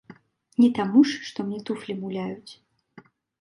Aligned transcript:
Не 0.61 0.69
таму 0.79 1.03
ж, 1.09 1.19
што 1.27 1.45
мне 1.49 1.59
туфлі 1.67 1.97
муляюць. 2.01 2.51